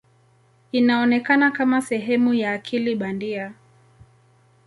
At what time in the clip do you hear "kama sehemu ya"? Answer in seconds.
1.51-2.53